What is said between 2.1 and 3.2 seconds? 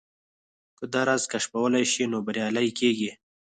نو بريالي کېږئ.